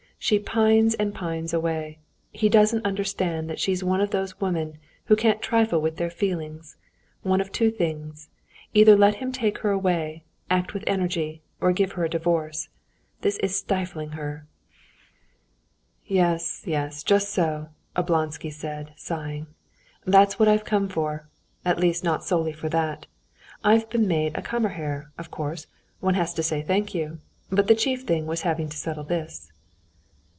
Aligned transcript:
She 0.23 0.37
pines 0.37 0.93
and 0.93 1.15
pines 1.15 1.51
away. 1.51 1.97
He 2.31 2.47
doesn't 2.47 2.85
understand 2.85 3.49
that 3.49 3.59
she's 3.59 3.83
one 3.83 3.99
of 4.01 4.11
those 4.11 4.39
women 4.39 4.77
who 5.05 5.15
can't 5.15 5.41
trifle 5.41 5.81
with 5.81 5.95
their 5.97 6.11
feelings. 6.11 6.77
One 7.23 7.41
of 7.41 7.51
two 7.51 7.71
things: 7.71 8.29
either 8.71 8.95
let 8.95 9.15
him 9.15 9.31
take 9.31 9.57
her 9.65 9.71
away, 9.71 10.23
act 10.47 10.75
with 10.75 10.83
energy, 10.85 11.41
or 11.59 11.71
give 11.73 11.93
her 11.93 12.05
a 12.05 12.09
divorce. 12.09 12.69
This 13.21 13.37
is 13.37 13.55
stifling 13.55 14.11
her." 14.11 14.45
"Yes, 16.05 16.61
yes... 16.67 17.01
just 17.01 17.31
so...." 17.31 17.69
Oblonsky 17.95 18.53
said, 18.53 18.93
sighing. 18.97 19.47
"That's 20.05 20.37
what 20.37 20.47
I've 20.47 20.65
come 20.65 20.87
for. 20.87 21.27
At 21.65 21.79
least 21.79 22.03
not 22.03 22.23
solely 22.23 22.53
for 22.53 22.69
that... 22.69 23.07
I've 23.63 23.89
been 23.89 24.07
made 24.07 24.37
a 24.37 24.43
Kammerherr; 24.43 25.09
of 25.17 25.31
course, 25.31 25.65
one 25.99 26.13
has 26.13 26.31
to 26.35 26.43
say 26.43 26.61
thank 26.61 26.93
you. 26.93 27.17
But 27.49 27.65
the 27.67 27.73
chief 27.75 28.03
thing 28.03 28.27
was 28.27 28.43
having 28.43 28.69
to 28.69 28.77
settle 28.77 29.03
this." 29.03 29.51